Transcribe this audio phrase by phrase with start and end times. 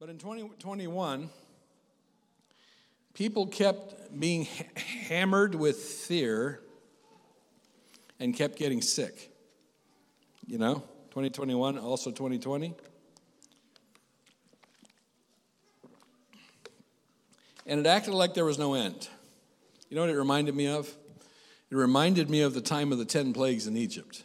[0.00, 1.30] But in 2021,
[3.14, 4.46] people kept being
[5.08, 6.60] hammered with fear
[8.18, 9.30] and kept getting sick.
[10.46, 10.74] You know,
[11.10, 12.74] 2021, also 2020.
[17.66, 19.08] And it acted like there was no end.
[19.88, 20.92] You know what it reminded me of?
[21.70, 24.22] It reminded me of the time of the 10 plagues in Egypt.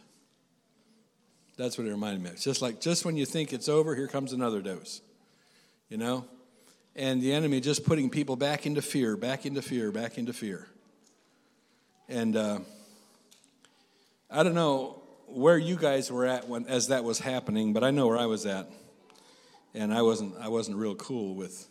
[1.56, 2.34] That's what it reminded me of.
[2.34, 5.00] It's just like, just when you think it's over, here comes another dose.
[5.90, 6.24] You know?
[6.96, 10.66] And the enemy just putting people back into fear, back into fear, back into fear.
[12.08, 12.60] And uh,
[14.30, 17.90] I don't know where you guys were at when, as that was happening, but I
[17.90, 18.70] know where I was at.
[19.74, 21.68] And I wasn't, I wasn't real cool with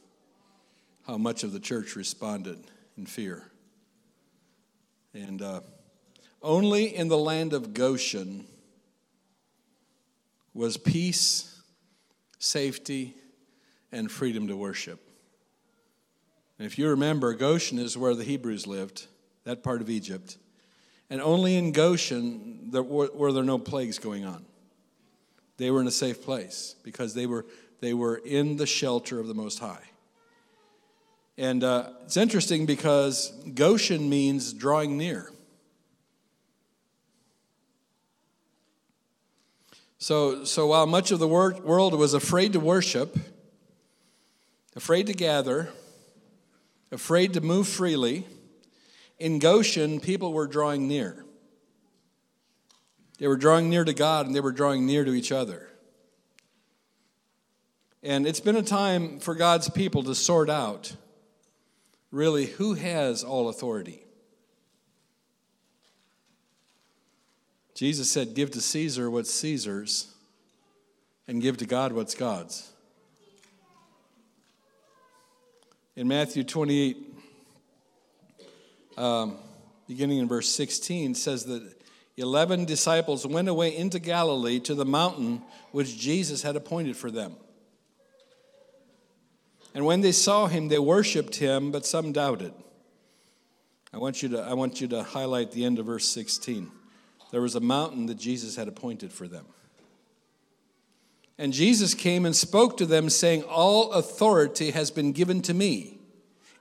[1.07, 2.59] how much of the church responded
[2.97, 3.43] in fear.
[5.13, 5.61] And uh,
[6.41, 8.45] only in the land of Goshen
[10.53, 11.61] was peace,
[12.37, 13.15] safety,
[13.91, 14.99] and freedom to worship.
[16.57, 19.07] And if you remember, Goshen is where the Hebrews lived,
[19.45, 20.37] that part of Egypt.
[21.09, 24.45] And only in Goshen were there no plagues going on.
[25.57, 27.45] They were in a safe place because they were,
[27.81, 29.83] they were in the shelter of the Most High.
[31.37, 35.31] And uh, it's interesting because Goshen means drawing near.
[39.97, 43.17] So, so while much of the world was afraid to worship,
[44.79, 45.67] afraid to gather,
[46.89, 48.25] afraid to move freely,
[49.19, 51.25] in Goshen, people were drawing near.
[53.17, 55.67] They were drawing near to God and they were drawing near to each other.
[58.03, 60.95] And it's been a time for God's people to sort out
[62.09, 64.01] really who has all authority.
[67.75, 70.13] Jesus said, Give to Caesar what's Caesar's,
[71.27, 72.71] and give to God what's God's.
[75.99, 76.97] In Matthew 28,
[78.95, 79.35] um,
[79.85, 81.73] beginning in verse 16, says that
[82.15, 85.41] 11 disciples went away into Galilee to the mountain
[85.73, 87.35] which Jesus had appointed for them.
[89.75, 92.53] And when they saw him, they worshiped him, but some doubted.
[93.91, 96.71] I want you to, I want you to highlight the end of verse 16.
[97.33, 99.47] There was a mountain that Jesus had appointed for them.
[101.39, 105.97] And Jesus came and spoke to them, saying, All authority has been given to me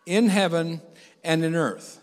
[0.07, 0.81] in heaven
[1.23, 2.01] and in earth.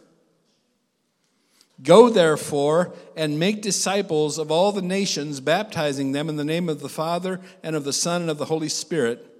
[1.81, 6.81] Go therefore and make disciples of all the nations, baptizing them in the name of
[6.81, 9.31] the Father and of the Son and of the Holy Spirit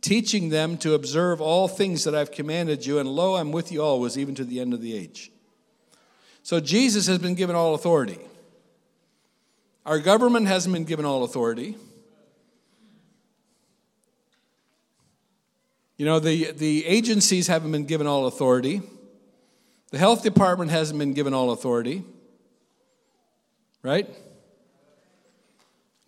[0.00, 3.82] teaching them to observe all things that I've commanded you, and lo, I'm with you
[3.82, 5.32] always, even to the end of the age.
[6.42, 8.20] So Jesus has been given all authority.
[9.84, 11.76] Our government hasn't been given all authority.
[15.96, 18.82] You know, the, the agencies haven't been given all authority.
[19.90, 22.04] The health department hasn't been given all authority.
[23.82, 24.08] Right?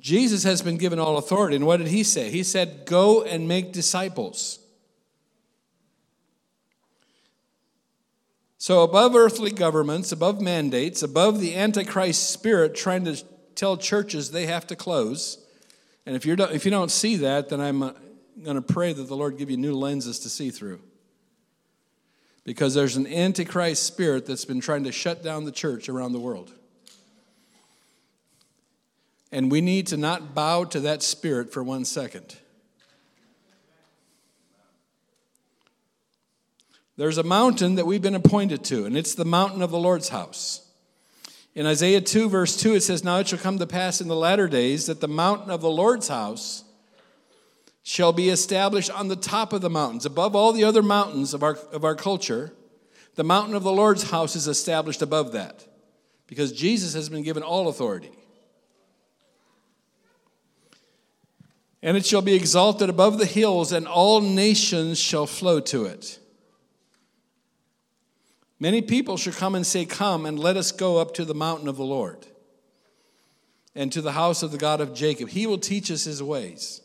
[0.00, 1.56] Jesus has been given all authority.
[1.56, 2.30] And what did he say?
[2.30, 4.58] He said, Go and make disciples.
[8.60, 13.22] So, above earthly governments, above mandates, above the Antichrist spirit trying to
[13.54, 15.38] tell churches they have to close,
[16.04, 17.94] and if, you're, if you don't see that, then I'm
[18.44, 20.80] going to pray that the Lord give you new lenses to see through.
[22.44, 26.20] Because there's an Antichrist spirit that's been trying to shut down the church around the
[26.20, 26.52] world.
[29.30, 32.36] And we need to not bow to that spirit for one second.
[36.96, 40.08] There's a mountain that we've been appointed to, and it's the mountain of the Lord's
[40.08, 40.68] house.
[41.54, 44.16] In Isaiah 2, verse 2, it says, Now it shall come to pass in the
[44.16, 46.64] latter days that the mountain of the Lord's house
[47.88, 50.04] shall be established on the top of the mountains.
[50.04, 52.52] Above all the other mountains of our, of our culture,
[53.14, 55.66] the mountain of the Lord's house is established above that
[56.26, 58.10] because Jesus has been given all authority.
[61.82, 66.18] And it shall be exalted above the hills, and all nations shall flow to it.
[68.60, 71.68] Many people shall come and say, Come, and let us go up to the mountain
[71.68, 72.26] of the Lord
[73.74, 75.30] and to the house of the God of Jacob.
[75.30, 76.82] He will teach us his ways.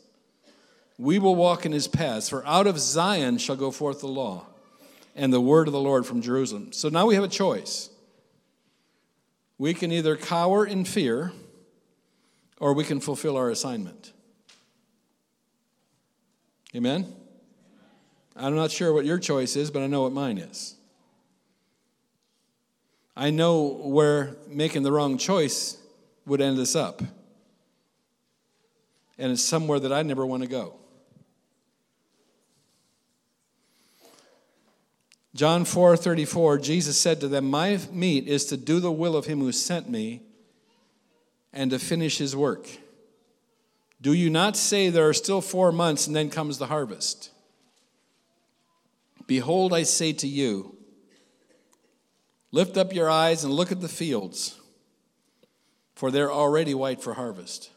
[0.98, 4.46] We will walk in his paths, for out of Zion shall go forth the law
[5.16, 6.72] and the word of the Lord from Jerusalem.
[6.72, 7.90] So now we have a choice.
[9.58, 11.32] We can either cower in fear
[12.58, 14.12] or we can fulfill our assignment.
[16.74, 17.12] Amen?
[18.36, 20.74] I'm not sure what your choice is, but I know what mine is.
[23.16, 25.76] I know where making the wrong choice
[26.26, 27.00] would end us up.
[29.18, 30.74] And it's somewhere that I never want to go.
[35.34, 39.26] John 4 34, Jesus said to them, My meat is to do the will of
[39.26, 40.22] him who sent me
[41.52, 42.68] and to finish his work.
[44.00, 47.30] Do you not say there are still four months and then comes the harvest?
[49.26, 50.76] Behold, I say to you,
[52.52, 54.60] lift up your eyes and look at the fields,
[55.94, 57.70] for they're already white for harvest.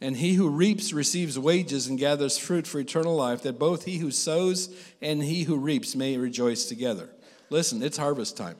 [0.00, 3.98] And he who reaps receives wages and gathers fruit for eternal life, that both he
[3.98, 4.68] who sows
[5.00, 7.08] and he who reaps may rejoice together.
[7.48, 8.56] Listen, it's harvest time.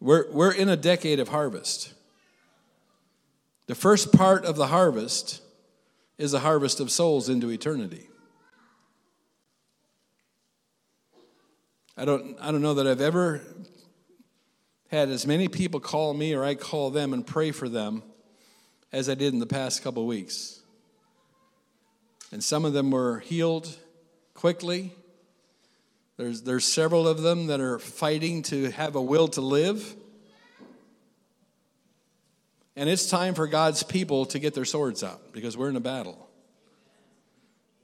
[0.00, 1.94] We're, we're in a decade of harvest.
[3.68, 5.40] The first part of the harvest
[6.18, 8.08] is a harvest of souls into eternity.
[11.96, 13.40] I don't, I don't know that I've ever
[14.94, 18.02] had as many people call me or I call them and pray for them
[18.92, 20.60] as I did in the past couple weeks.
[22.30, 23.76] And some of them were healed
[24.34, 24.92] quickly.
[26.16, 29.96] There's, there's several of them that are fighting to have a will to live.
[32.76, 35.80] And it's time for God's people to get their swords out because we're in a
[35.80, 36.28] battle.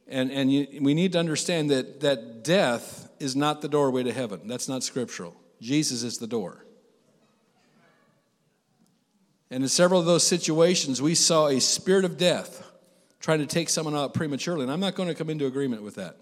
[0.06, 4.12] And, and you, we need to understand that, that death is not the doorway to
[4.12, 4.46] heaven.
[4.46, 5.36] That's not scriptural.
[5.60, 6.64] Jesus is the door.
[9.50, 12.66] And in several of those situations, we saw a spirit of death
[13.18, 14.62] trying to take someone out prematurely.
[14.62, 16.16] And I'm not going to come into agreement with that.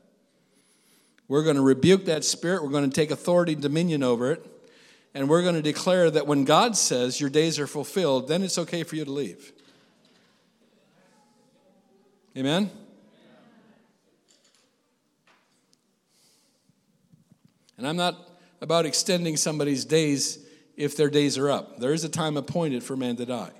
[1.28, 2.62] We're going to rebuke that spirit.
[2.62, 4.46] We're going to take authority and dominion over it.
[5.14, 8.56] And we're going to declare that when God says your days are fulfilled, then it's
[8.58, 9.52] okay for you to leave.
[12.36, 12.70] Amen?
[17.76, 18.16] And I'm not
[18.60, 20.44] about extending somebody's days
[20.78, 21.80] if their days are up.
[21.80, 23.50] There is a time appointed for man to die.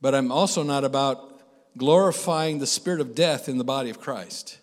[0.00, 1.40] But I'm also not about
[1.78, 4.58] glorifying the spirit of death in the body of Christ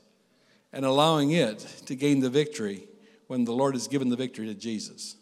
[0.73, 2.87] and allowing it to gain the victory
[3.27, 5.15] when the Lord has given the victory to Jesus.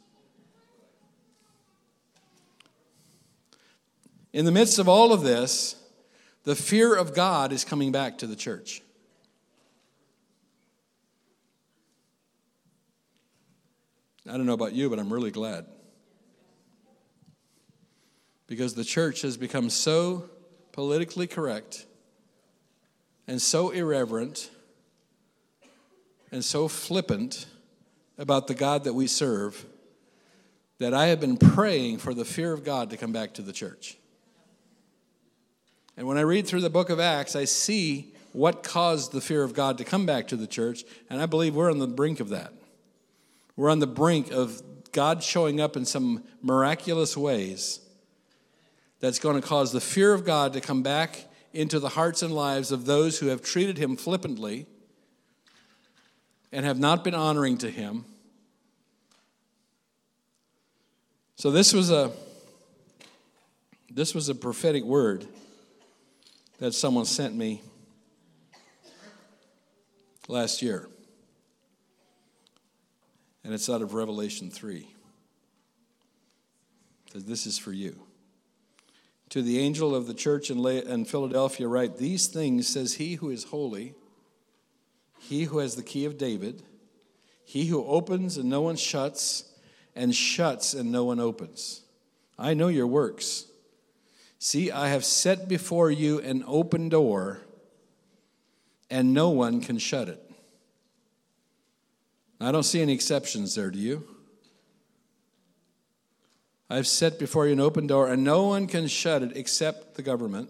[4.33, 5.75] In the midst of all of this,
[6.43, 8.81] the fear of God is coming back to the church.
[14.31, 15.65] I don't know about you, but I'm really glad.
[18.47, 20.29] Because the church has become so
[20.71, 21.85] politically correct
[23.27, 24.49] and so irreverent
[26.31, 27.45] and so flippant
[28.17, 29.65] about the God that we serve
[30.77, 33.51] that I have been praying for the fear of God to come back to the
[33.51, 33.97] church.
[35.97, 39.43] And when I read through the book of Acts, I see what caused the fear
[39.43, 42.21] of God to come back to the church, and I believe we're on the brink
[42.21, 42.53] of that.
[43.55, 44.61] We're on the brink of
[44.91, 47.79] God showing up in some miraculous ways
[48.99, 52.33] that's going to cause the fear of God to come back into the hearts and
[52.33, 54.67] lives of those who have treated him flippantly
[56.51, 58.05] and have not been honoring to him.
[61.35, 62.11] So this was a
[63.89, 65.27] this was a prophetic word
[66.59, 67.61] that someone sent me
[70.29, 70.87] last year
[73.43, 74.87] and it's out of Revelation 3.
[77.11, 78.01] Says, This is for you.
[79.29, 83.45] To the angel of the church in Philadelphia, write, These things says he who is
[83.45, 83.93] holy,
[85.19, 86.63] he who has the key of David,
[87.43, 89.45] he who opens and no one shuts,
[89.95, 91.81] and shuts and no one opens.
[92.37, 93.45] I know your works.
[94.39, 97.41] See, I have set before you an open door,
[98.89, 100.30] and no one can shut it.
[102.41, 104.03] I don't see any exceptions there, do you?
[106.71, 110.01] I've set before you an open door, and no one can shut it except the
[110.01, 110.49] government,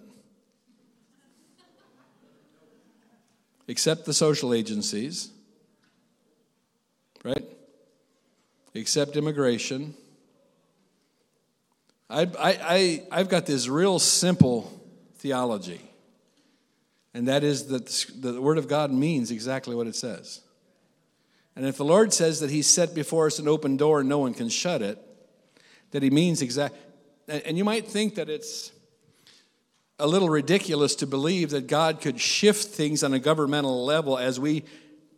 [3.67, 5.31] except the social agencies,
[7.25, 7.43] right?
[8.73, 9.93] Except immigration.
[12.09, 14.81] I, I, I, I've got this real simple
[15.15, 15.81] theology,
[17.13, 17.87] and that is that
[18.21, 20.41] the Word of God means exactly what it says.
[21.55, 24.19] And if the Lord says that He's set before us an open door and no
[24.19, 24.97] one can shut it,
[25.91, 26.75] that He means exact.
[27.27, 28.71] And you might think that it's
[29.99, 34.39] a little ridiculous to believe that God could shift things on a governmental level as
[34.39, 34.63] we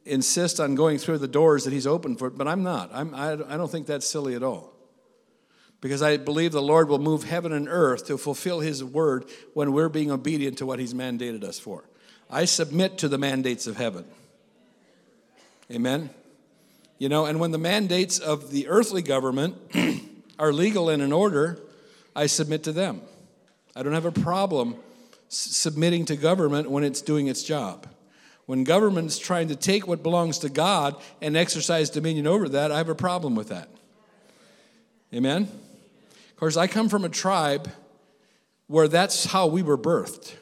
[0.05, 2.29] insist on going through the doors that He's opened for.
[2.29, 2.89] But I'm not.
[2.93, 4.73] I'm, I don't think that's silly at all.
[5.79, 9.73] Because I believe the Lord will move heaven and earth to fulfill His word when
[9.73, 11.83] we're being obedient to what He's mandated us for.
[12.29, 14.05] I submit to the mandates of heaven.
[15.71, 16.09] Amen.
[16.97, 19.57] You know, and when the mandates of the earthly government
[20.39, 21.59] are legal and in order,
[22.15, 23.01] I submit to them.
[23.75, 24.75] I don't have a problem
[25.29, 27.87] submitting to government when it's doing its job.
[28.45, 32.77] When government's trying to take what belongs to God and exercise dominion over that, I
[32.77, 33.69] have a problem with that.
[35.13, 35.43] Amen?
[35.43, 37.71] Of course, I come from a tribe
[38.67, 40.33] where that's how we were birthed.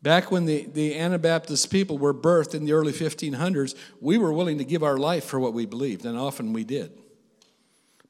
[0.00, 4.58] Back when the, the Anabaptist people were birthed in the early 1500s, we were willing
[4.58, 6.92] to give our life for what we believed, and often we did.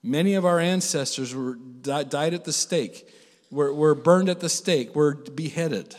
[0.03, 3.09] Many of our ancestors were, died at the stake,
[3.51, 5.97] were, were burned at the stake, were beheaded,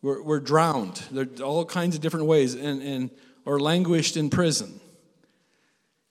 [0.00, 0.96] were, were drowned.
[1.10, 3.10] There all kinds of different ways, and, and,
[3.44, 4.80] or languished in prison.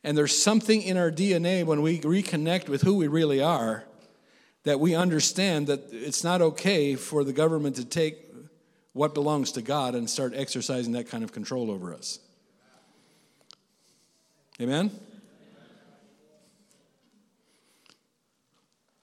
[0.03, 3.85] And there's something in our DNA when we reconnect with who we really are
[4.63, 8.32] that we understand that it's not okay for the government to take
[8.93, 12.19] what belongs to God and start exercising that kind of control over us.
[14.61, 14.91] Amen?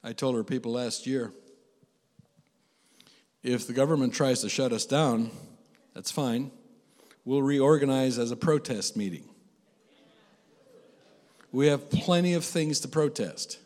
[0.02, 1.32] I told our people last year
[3.42, 5.30] if the government tries to shut us down,
[5.94, 6.50] that's fine.
[7.24, 9.24] We'll reorganize as a protest meeting.
[11.52, 13.58] We have plenty of things to protest.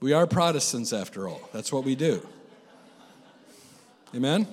[0.00, 1.48] We are Protestants, after all.
[1.52, 2.26] That's what we do.
[4.14, 4.48] Amen?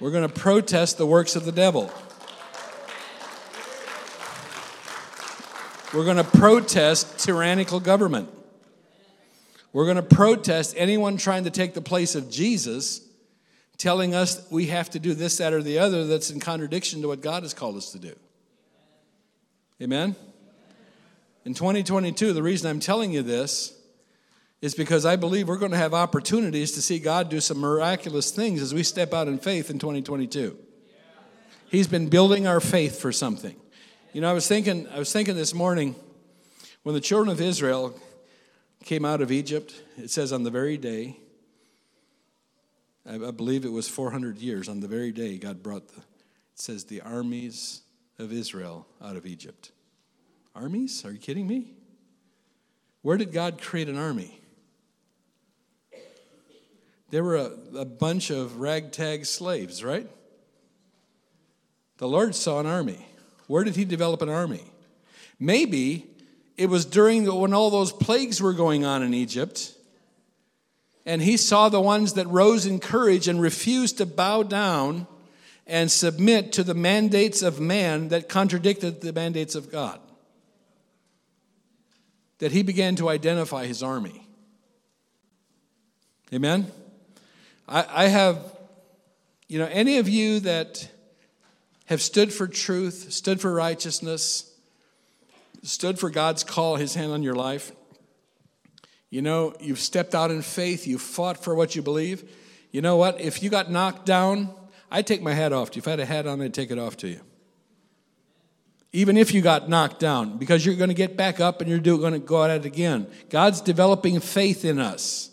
[0.00, 1.92] We're going to protest the works of the devil.
[5.92, 8.30] We're going to protest tyrannical government.
[9.74, 13.02] We're going to protest anyone trying to take the place of Jesus,
[13.76, 17.08] telling us we have to do this, that, or the other that's in contradiction to
[17.08, 18.14] what God has called us to do.
[19.82, 20.16] Amen?
[21.44, 23.79] In 2022, the reason I'm telling you this
[24.60, 28.30] is because I believe we're going to have opportunities to see God do some miraculous
[28.30, 30.56] things as we step out in faith in 2022.
[31.70, 33.56] He's been building our faith for something.
[34.12, 35.94] You know, I was thinking, I was thinking this morning
[36.82, 37.98] when the children of Israel
[38.84, 41.16] came out of Egypt, it says on the very day,
[43.08, 46.60] I, I believe it was 400 years, on the very day God brought the, it
[46.60, 47.82] says the armies
[48.18, 49.70] of Israel out of Egypt.
[50.54, 51.04] Armies?
[51.04, 51.74] Are you kidding me?
[53.02, 54.39] Where did God create an army?
[57.10, 60.08] They were a, a bunch of ragtag slaves, right?
[61.98, 63.06] The Lord saw an army.
[63.46, 64.62] Where did He develop an army?
[65.38, 66.06] Maybe
[66.56, 69.74] it was during the, when all those plagues were going on in Egypt,
[71.04, 75.08] and He saw the ones that rose in courage and refused to bow down
[75.66, 80.00] and submit to the mandates of man that contradicted the mandates of God.
[82.38, 84.26] That He began to identify His army.
[86.32, 86.70] Amen?
[87.70, 88.38] I, I have,
[89.48, 90.90] you know, any of you that
[91.86, 94.52] have stood for truth, stood for righteousness,
[95.62, 97.72] stood for God's call, His hand on your life,
[99.08, 102.30] you know, you've stepped out in faith, you've fought for what you believe.
[102.70, 103.20] You know what?
[103.20, 104.54] If you got knocked down,
[104.88, 105.80] I'd take my hat off to you.
[105.80, 107.20] If I had a hat on, I'd take it off to you.
[108.92, 111.80] Even if you got knocked down, because you're going to get back up and you're
[111.80, 113.08] going to go at it again.
[113.28, 115.29] God's developing faith in us.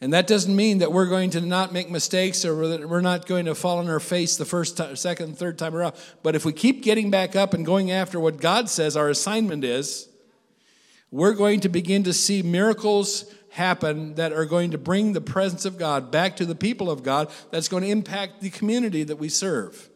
[0.00, 3.26] And that doesn't mean that we're going to not make mistakes or that we're not
[3.26, 5.94] going to fall on our face the first, time, second, third time around.
[6.22, 9.64] But if we keep getting back up and going after what God says our assignment
[9.64, 10.08] is,
[11.10, 15.64] we're going to begin to see miracles happen that are going to bring the presence
[15.64, 19.16] of God back to the people of God that's going to impact the community that
[19.16, 19.88] we serve.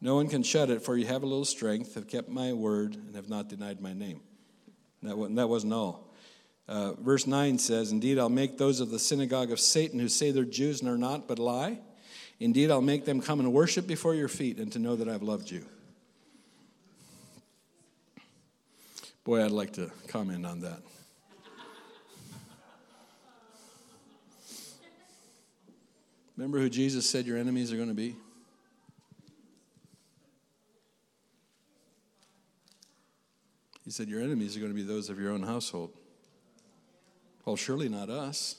[0.00, 2.94] No one can shut it, for you have a little strength, have kept my word,
[2.94, 4.20] and have not denied my name.
[5.02, 6.10] That, wasn't, that wasn't all.
[6.66, 10.30] Uh, verse 9 says, Indeed, I'll make those of the synagogue of Satan who say
[10.30, 11.80] they're Jews and are not, but lie.
[12.38, 15.22] Indeed, I'll make them come and worship before your feet and to know that I've
[15.22, 15.66] loved you.
[19.24, 20.80] Boy, I'd like to comment on that.
[26.36, 28.16] Remember who Jesus said your enemies are going to be?
[33.84, 35.92] He said, Your enemies are going to be those of your own household.
[37.44, 38.56] Well, surely not us.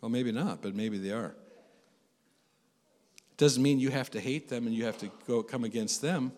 [0.00, 1.34] Well, maybe not, but maybe they are.
[3.16, 6.02] It doesn't mean you have to hate them and you have to go come against
[6.02, 6.32] them.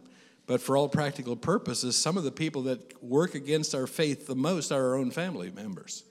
[0.47, 4.35] But for all practical purposes, some of the people that work against our faith the
[4.35, 6.05] most are our own family members.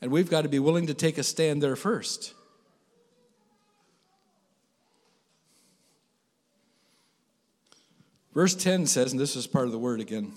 [0.00, 2.34] And we've got to be willing to take a stand there first.
[8.34, 10.32] Verse 10 says, and this is part of the word again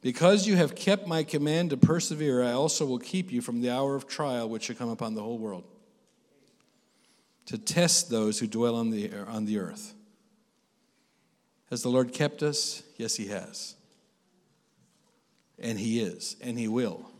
[0.00, 3.70] because you have kept my command to persevere, I also will keep you from the
[3.70, 5.64] hour of trial which shall come upon the whole world,
[7.46, 9.94] to test those who dwell on the, on the earth.
[11.70, 12.82] Has the Lord kept us?
[12.96, 13.74] Yes, He has.
[15.58, 17.10] And He is, and He will.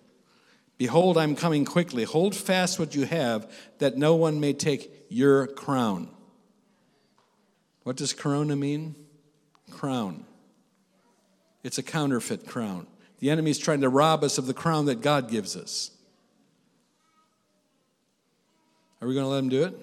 [0.79, 2.05] Behold, I'm coming quickly.
[2.05, 6.09] Hold fast what you have, that no one may take your crown.
[7.83, 8.95] What does corona mean?
[9.71, 10.27] Crown.
[11.67, 12.87] It's a counterfeit crown.
[13.19, 15.91] The enemy is trying to rob us of the crown that God gives us.
[19.03, 19.75] Are we going to let him do it?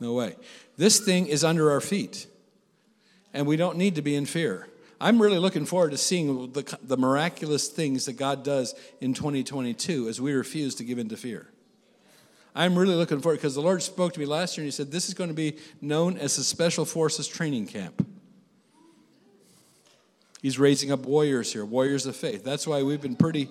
[0.00, 0.34] No way.
[0.76, 2.26] This thing is under our feet,
[3.32, 4.66] and we don't need to be in fear.
[5.00, 10.08] I'm really looking forward to seeing the, the miraculous things that God does in 2022
[10.08, 11.48] as we refuse to give in to fear.
[12.56, 14.90] I'm really looking forward because the Lord spoke to me last year and He said,
[14.90, 18.04] This is going to be known as the Special Forces Training Camp.
[20.42, 22.42] He's raising up warriors here, warriors of faith.
[22.42, 23.48] That's why we've been pretty,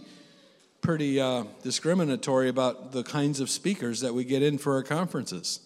[0.82, 5.62] pretty uh, discriminatory about the kinds of speakers that we get in for our conferences.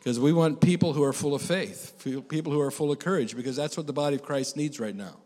[0.00, 1.92] Because we want people who are full of faith,
[2.28, 4.94] people who are full of courage, because that's what the body of Christ needs right
[4.94, 5.16] now.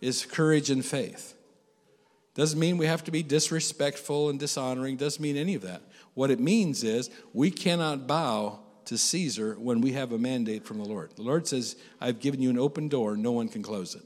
[0.00, 1.34] Is courage and faith.
[2.34, 5.82] Doesn't mean we have to be disrespectful and dishonoring, doesn't mean any of that.
[6.14, 10.78] What it means is we cannot bow to Caesar when we have a mandate from
[10.78, 11.14] the Lord.
[11.16, 14.02] The Lord says, I've given you an open door, no one can close it.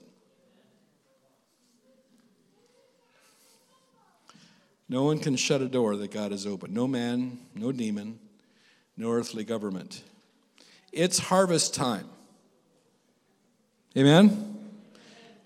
[4.88, 6.74] No one can shut a door that God has opened.
[6.74, 8.18] No man, no demon,
[8.96, 10.02] no earthly government.
[10.92, 12.08] It's harvest time.
[13.96, 14.54] Amen?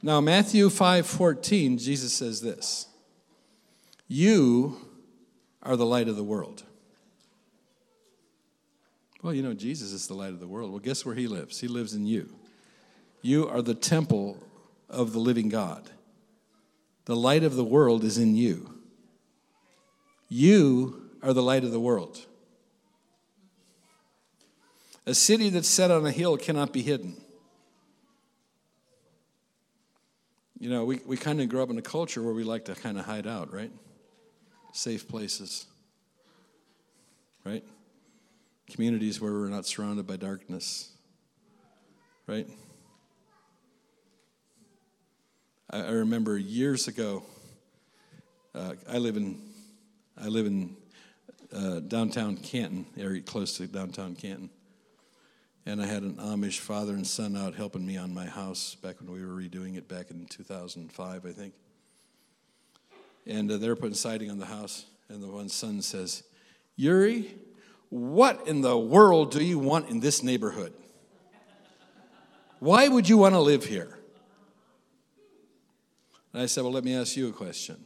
[0.03, 2.87] Now, Matthew 5 14, Jesus says this
[4.07, 4.79] You
[5.63, 6.65] are the light of the world.
[9.23, 10.71] Well, you know, Jesus is the light of the world.
[10.71, 11.61] Well, guess where he lives?
[11.61, 12.31] He lives in you.
[13.21, 14.39] You are the temple
[14.89, 15.91] of the living God.
[17.07, 18.78] The light of the world is in you.
[20.29, 22.25] You are the light of the world.
[25.07, 27.17] A city that's set on a hill cannot be hidden.
[30.61, 32.75] You know, we, we kind of grew up in a culture where we like to
[32.75, 33.71] kind of hide out, right?
[34.73, 35.67] Safe places,
[37.45, 37.65] right?
[38.69, 40.91] Communities where we're not surrounded by darkness,
[42.27, 42.49] right?
[45.71, 47.23] I, I remember years ago,
[48.55, 49.41] uh, I live in,
[50.21, 50.77] I live in
[51.53, 54.51] uh, downtown Canton, area close to downtown Canton
[55.69, 58.99] and I had an Amish father and son out helping me on my house back
[59.03, 61.53] when we were redoing it back in 2005, I think.
[63.27, 66.23] And uh, they were putting siding on the house, and the one son says,
[66.77, 67.35] Yuri,
[67.91, 70.73] what in the world do you want in this neighborhood?
[72.61, 73.99] Why would you want to live here?
[76.33, 77.77] And I said, Well, let me ask you a question.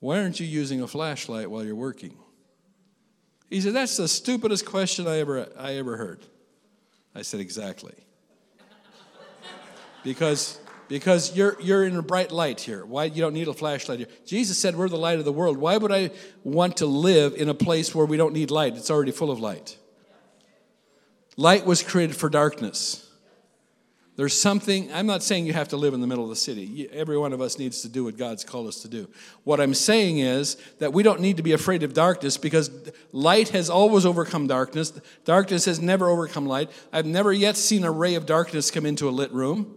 [0.00, 2.16] Why aren't you using a flashlight while you're working?
[3.48, 6.24] He said, That's the stupidest question I ever, I ever heard.
[7.14, 7.94] I said, Exactly.
[10.04, 10.58] because
[10.90, 12.84] because you're, you're in a bright light here.
[12.84, 14.08] Why you don't need a flashlight here?
[14.26, 15.56] Jesus said we're the light of the world.
[15.56, 16.10] Why would I
[16.42, 18.76] want to live in a place where we don't need light?
[18.76, 19.78] It's already full of light.
[21.36, 23.08] Light was created for darkness.
[24.20, 26.86] There's something, I'm not saying you have to live in the middle of the city.
[26.92, 29.08] Every one of us needs to do what God's called us to do.
[29.44, 32.70] What I'm saying is that we don't need to be afraid of darkness because
[33.12, 34.92] light has always overcome darkness.
[35.24, 36.70] Darkness has never overcome light.
[36.92, 39.74] I've never yet seen a ray of darkness come into a lit room.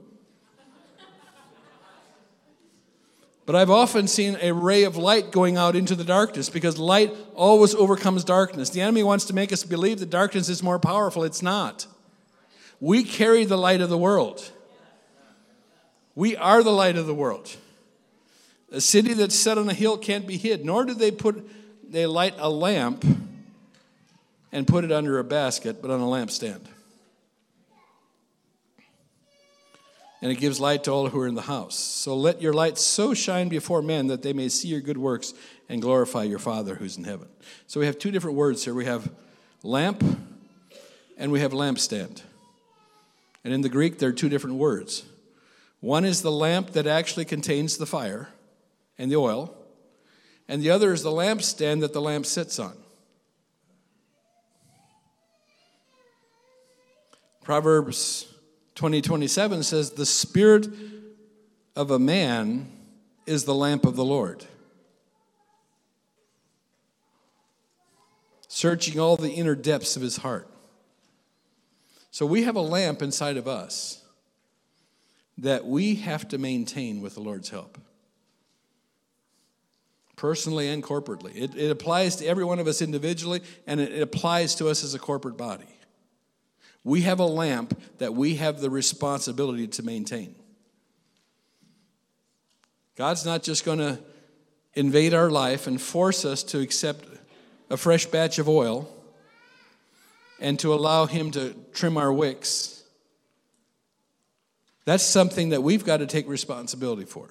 [3.45, 7.15] But I've often seen a ray of light going out into the darkness because light
[7.33, 8.69] always overcomes darkness.
[8.71, 11.23] The enemy wants to make us believe that darkness is more powerful.
[11.23, 11.87] It's not.
[12.83, 14.43] We carry the light of the world.
[16.15, 17.49] We are the light of the world.
[18.73, 21.49] A city that's set on a hill can't be hid, nor do they put
[21.89, 23.05] they light a lamp
[24.51, 26.59] and put it under a basket, but on a lampstand.
[30.21, 31.79] And it gives light to all who are in the house.
[31.79, 35.33] So let your light so shine before men that they may see your good works
[35.69, 37.29] and glorify your Father who's in heaven.
[37.65, 38.73] So we have two different words here.
[38.73, 39.09] We have
[39.63, 40.03] lamp
[41.17, 42.23] and we have lampstand.
[43.43, 45.03] And in the Greek, there are two different words.
[45.79, 48.29] One is the lamp that actually contains the fire
[48.97, 49.53] and the oil,
[50.47, 52.77] and the other is the lampstand that the lamp sits on.
[57.43, 58.33] Proverbs
[58.75, 60.67] 20 27 says, The spirit
[61.75, 62.69] of a man
[63.25, 64.45] is the lamp of the Lord.
[68.47, 70.47] Searching all the inner depths of his heart.
[72.13, 74.03] So we have a lamp inside of us
[75.39, 77.79] that we have to maintain with the Lord's help,
[80.15, 81.35] personally and corporately.
[81.35, 84.83] It, it applies to every one of us individually, and it, it applies to us
[84.83, 85.65] as a corporate body.
[86.83, 90.35] We have a lamp that we have the responsibility to maintain.
[92.95, 93.97] God's not just going to
[94.75, 97.07] invade our life and force us to accept
[97.71, 99.02] a fresh batch of oil
[100.39, 102.83] and to allow Him to trim our wicks.
[104.85, 107.29] That's something that we've got to take responsibility for.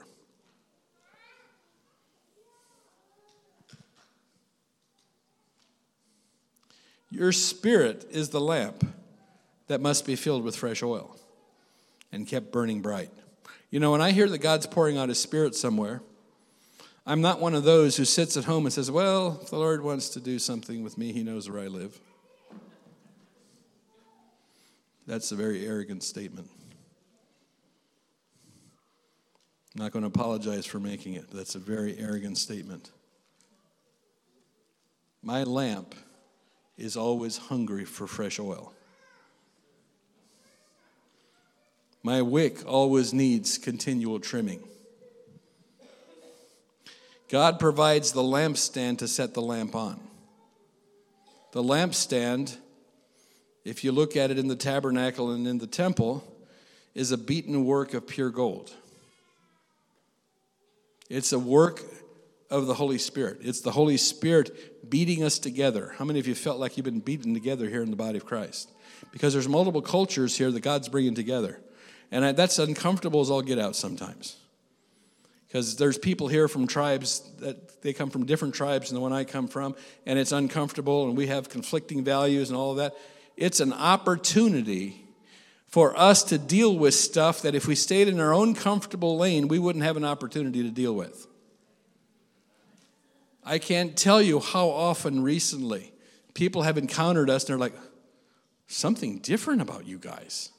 [7.10, 8.86] Your spirit is the lamp
[9.66, 11.14] that must be filled with fresh oil
[12.10, 13.10] and kept burning bright.
[13.70, 16.00] You know, when I hear that God's pouring out His Spirit somewhere,
[17.06, 19.82] I'm not one of those who sits at home and says, Well, if the Lord
[19.82, 22.00] wants to do something with me, He knows where I live.
[25.06, 26.48] That's a very arrogant statement.
[29.74, 31.30] I'm not going to apologize for making it.
[31.30, 32.90] That's a very arrogant statement.
[35.22, 35.94] My lamp
[36.76, 38.72] is always hungry for fresh oil.
[42.02, 44.62] My wick always needs continual trimming.
[47.28, 50.00] God provides the lampstand to set the lamp on.
[51.52, 52.56] The lampstand,
[53.64, 56.24] if you look at it in the tabernacle and in the temple,
[56.94, 58.72] is a beaten work of pure gold.
[61.08, 61.82] It's a work
[62.50, 63.38] of the Holy Spirit.
[63.40, 65.94] It's the Holy Spirit beating us together.
[65.96, 68.26] How many of you felt like you've been beaten together here in the body of
[68.26, 68.70] Christ?
[69.10, 71.60] Because there's multiple cultures here that God's bringing together.
[72.10, 74.36] And that's uncomfortable as all get out sometimes.
[75.48, 79.12] Because there's people here from tribes that they come from different tribes than the one
[79.12, 79.74] I come from,
[80.06, 82.94] and it's uncomfortable, and we have conflicting values and all of that.
[83.36, 85.06] It's an opportunity
[85.66, 89.48] for us to deal with stuff that if we stayed in our own comfortable lane,
[89.48, 91.26] we wouldn't have an opportunity to deal with.
[93.44, 95.92] I can't tell you how often recently
[96.34, 97.74] people have encountered us and they're like,
[98.66, 100.50] something different about you guys.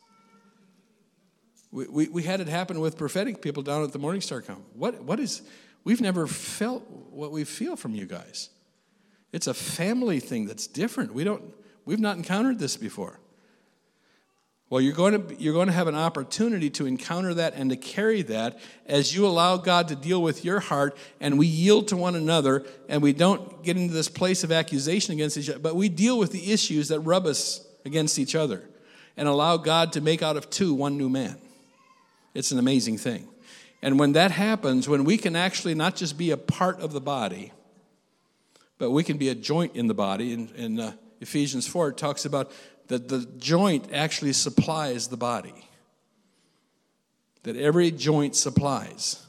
[1.71, 4.61] We, we, we, had it happen with prophetic people down at the Morning Star Camp.
[4.73, 5.41] What, what is,
[5.83, 8.49] we've never felt what we feel from you guys.
[9.31, 11.13] It's a family thing that's different.
[11.13, 11.43] We don't,
[11.85, 13.19] we've not encountered this before.
[14.69, 17.75] Well, you're going, to, you're going to have an opportunity to encounter that and to
[17.75, 21.95] carry that as you allow God to deal with your heart and we yield to
[21.95, 25.75] one another and we don't get into this place of accusation against each other, but
[25.75, 28.67] we deal with the issues that rub us against each other
[29.15, 31.37] and allow God to make out of two one new man.
[32.33, 33.27] It's an amazing thing.
[33.83, 37.01] And when that happens, when we can actually not just be a part of the
[37.01, 37.51] body,
[38.79, 40.93] but we can be a joint in the body, and, in uh,
[41.23, 42.51] Ephesians 4, it talks about
[42.87, 45.69] that the joint actually supplies the body.
[47.43, 49.25] That every joint supplies.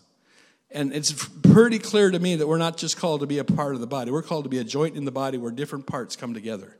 [0.70, 3.74] And it's pretty clear to me that we're not just called to be a part
[3.74, 6.16] of the body, we're called to be a joint in the body where different parts
[6.16, 6.76] come together.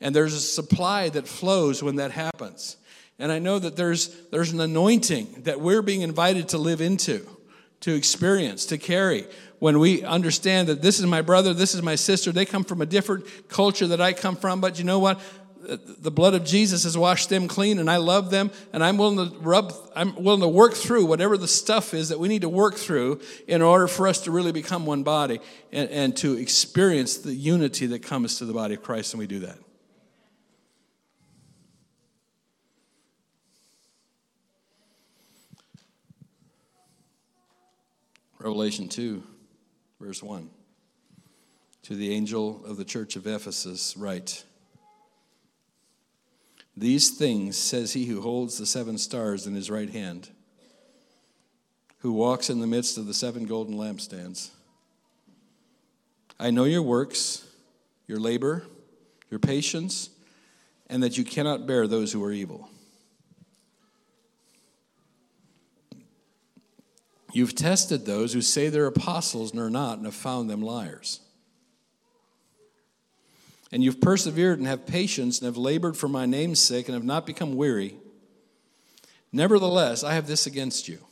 [0.00, 2.76] And there's a supply that flows when that happens.
[3.18, 7.26] And I know that there's, there's an anointing that we're being invited to live into,
[7.80, 9.26] to experience, to carry.
[9.58, 12.80] When we understand that this is my brother, this is my sister, they come from
[12.82, 15.20] a different culture that I come from, but you know what?
[15.66, 19.30] The blood of Jesus has washed them clean, and I love them, and I'm willing
[19.30, 22.50] to rub, I'm willing to work through whatever the stuff is that we need to
[22.50, 25.40] work through in order for us to really become one body
[25.72, 29.26] and, and to experience the unity that comes to the body of Christ, and we
[29.26, 29.58] do that.
[38.44, 39.22] Revelation 2,
[40.00, 40.50] verse 1.
[41.84, 44.44] To the angel of the church of Ephesus, write
[46.76, 50.30] These things says he who holds the seven stars in his right hand,
[51.98, 54.50] who walks in the midst of the seven golden lampstands.
[56.38, 57.46] I know your works,
[58.06, 58.64] your labor,
[59.30, 60.10] your patience,
[60.88, 62.68] and that you cannot bear those who are evil.
[67.34, 71.18] You've tested those who say they're apostles and are not, and have found them liars.
[73.72, 77.02] And you've persevered and have patience and have labored for my name's sake and have
[77.02, 77.96] not become weary.
[79.32, 81.04] Nevertheless, I have this against you.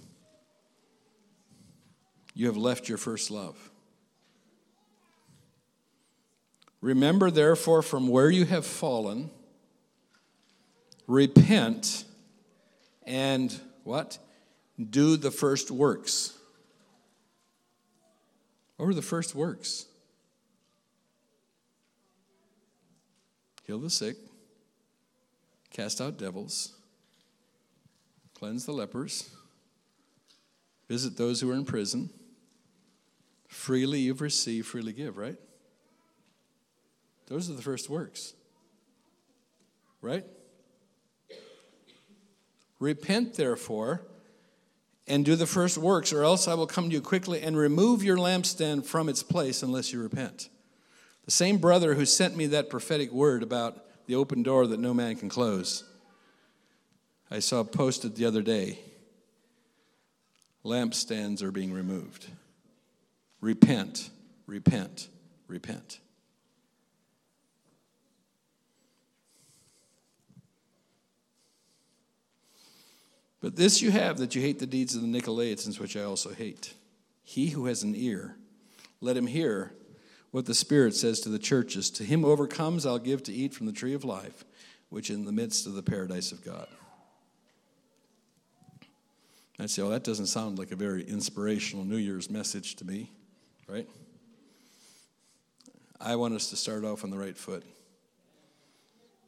[2.34, 3.72] You have left your first love.
[6.80, 9.28] Remember, therefore, from where you have fallen,
[11.08, 12.04] repent
[13.04, 14.18] and what?
[14.90, 16.38] Do the first works.
[18.76, 19.86] What were the first works?
[23.64, 24.16] Heal the sick,
[25.70, 26.74] cast out devils,
[28.34, 29.30] cleanse the lepers,
[30.88, 32.10] visit those who are in prison.
[33.46, 35.36] Freely you've received, freely give, right?
[37.26, 38.34] Those are the first works.
[40.00, 40.24] Right?
[42.80, 44.02] Repent, therefore,
[45.12, 48.02] and do the first works, or else I will come to you quickly and remove
[48.02, 50.48] your lampstand from its place unless you repent.
[51.26, 54.94] The same brother who sent me that prophetic word about the open door that no
[54.94, 55.84] man can close,
[57.30, 58.78] I saw posted the other day
[60.64, 62.28] lampstands are being removed.
[63.42, 64.08] Repent,
[64.46, 65.08] repent,
[65.46, 65.98] repent.
[73.42, 76.32] But this you have that you hate the deeds of the Nicolaitans, which I also
[76.32, 76.74] hate.
[77.24, 78.36] He who has an ear,
[79.00, 79.72] let him hear
[80.30, 81.90] what the Spirit says to the churches.
[81.90, 84.44] To him overcomes, I'll give to eat from the tree of life,
[84.90, 86.68] which in the midst of the paradise of God.
[89.58, 93.10] I say, oh, that doesn't sound like a very inspirational New Year's message to me,
[93.68, 93.88] right?
[96.00, 97.64] I want us to start off on the right foot.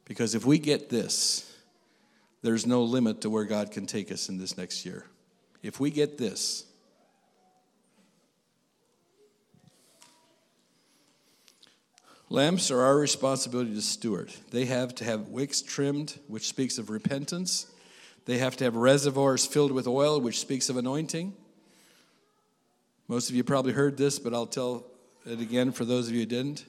[0.05, 1.54] Because if we get this,
[2.45, 5.05] there's no limit to where God can take us in this next year.
[5.63, 6.63] If we get this,
[12.29, 14.31] lamps are our responsibility to steward.
[14.51, 17.65] They have to have wicks trimmed, which speaks of repentance.
[18.25, 21.33] They have to have reservoirs filled with oil, which speaks of anointing.
[23.07, 24.85] Most of you probably heard this, but I'll tell
[25.25, 26.65] it again for those of you who didn't.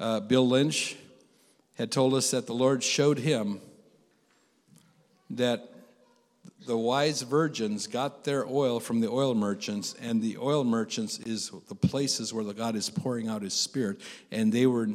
[0.00, 0.96] Uh, Bill Lynch
[1.76, 3.60] had told us that the Lord showed him
[5.30, 5.70] that
[6.66, 11.50] the wise virgins got their oil from the oil merchants, and the oil merchants is
[11.68, 14.88] the places where the God is pouring out his spirit, and they were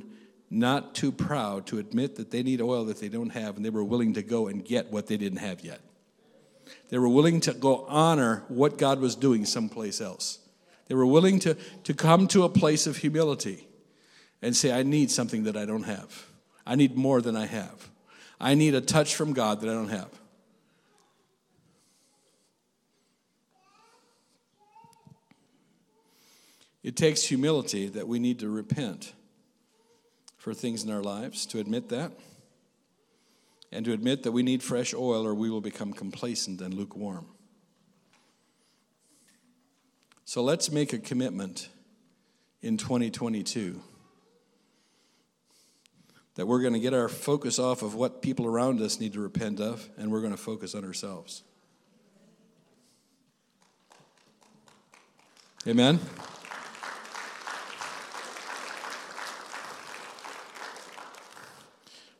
[0.49, 3.69] not too proud to admit that they need oil that they don't have, and they
[3.69, 5.79] were willing to go and get what they didn't have yet.
[6.89, 10.39] They were willing to go honor what God was doing someplace else.
[10.87, 13.67] They were willing to, to come to a place of humility
[14.41, 16.27] and say, I need something that I don't have.
[16.65, 17.89] I need more than I have.
[18.39, 20.09] I need a touch from God that I don't have.
[26.83, 29.13] It takes humility that we need to repent
[30.37, 32.11] for things in our lives, to admit that,
[33.71, 37.27] and to admit that we need fresh oil or we will become complacent and lukewarm.
[40.25, 41.69] So let's make a commitment
[42.61, 43.81] in 2022
[46.35, 49.21] that we're going to get our focus off of what people around us need to
[49.21, 51.43] repent of, and we're going to focus on ourselves.
[55.67, 55.99] Amen?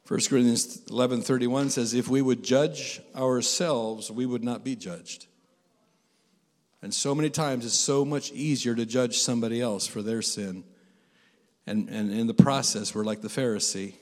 [0.08, 5.28] 1 Corinthians 11:31 says if we would judge ourselves we would not be judged.
[6.82, 10.66] And so many times it's so much easier to judge somebody else for their sin.
[11.66, 13.94] And, and in the process, we're like the Pharisee.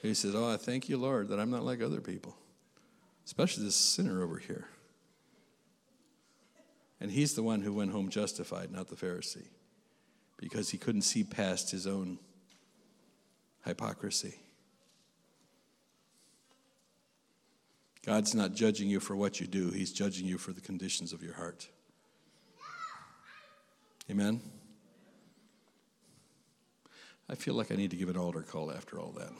[0.00, 2.36] He says, Oh, I thank you, Lord, that I'm not like other people,
[3.26, 4.68] especially this sinner over here.
[7.00, 9.48] And he's the one who went home justified, not the Pharisee,
[10.36, 12.20] because he couldn't see past his own
[13.64, 14.36] hypocrisy.
[18.04, 21.22] God's not judging you for what you do, He's judging you for the conditions of
[21.22, 21.68] your heart.
[24.10, 24.40] Amen?
[27.28, 29.30] I feel like I need to give an altar call after all that.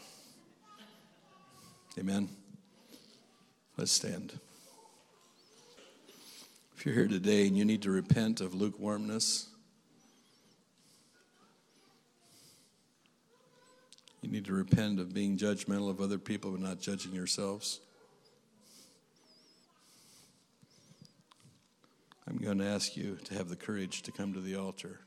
[1.99, 2.29] Amen?
[3.77, 4.39] Let's stand.
[6.77, 9.49] If you're here today and you need to repent of lukewarmness,
[14.23, 17.81] you need to repent of being judgmental of other people but not judging yourselves.
[22.33, 25.01] I'm going to ask you to have the courage to come to the altar.